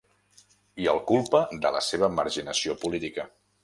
I 0.85 0.89
el 0.93 1.03
culpa 1.13 1.43
de 1.67 1.75
la 1.79 1.85
seva 1.91 2.13
marginació 2.19 2.79
política. 2.87 3.33